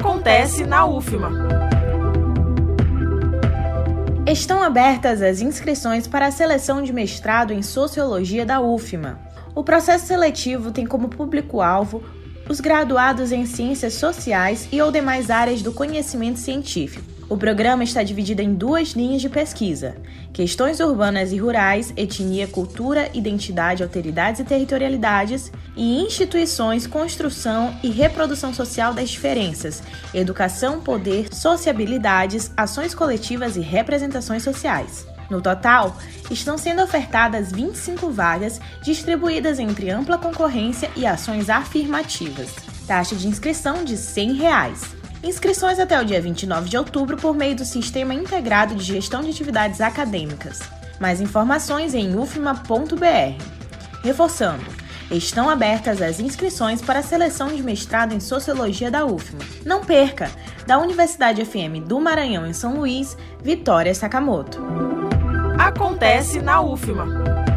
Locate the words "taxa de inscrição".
42.86-43.84